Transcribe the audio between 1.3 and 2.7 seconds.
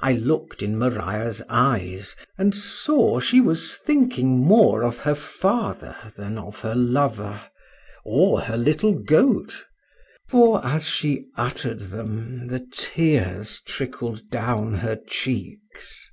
eyes and